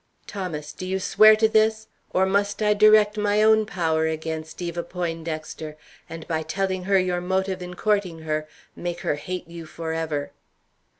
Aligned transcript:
Thomas, 0.25 0.73
do 0.73 0.87
you 0.87 0.97
swear 0.99 1.35
to 1.35 1.47
this? 1.47 1.85
Or 2.09 2.25
must 2.25 2.59
I 2.63 2.73
direct 2.73 3.19
my 3.19 3.43
own 3.43 3.67
power 3.67 4.07
against 4.07 4.59
Eva 4.59 4.81
Poindexter, 4.81 5.77
and, 6.09 6.27
by 6.27 6.41
telling 6.41 6.85
her 6.85 6.97
your 6.97 7.21
motive 7.21 7.61
in 7.61 7.75
courting 7.75 8.23
her, 8.23 8.47
make 8.75 9.01
her 9.01 9.13
hate 9.17 9.47
you 9.47 9.67
forever?" 9.67 10.31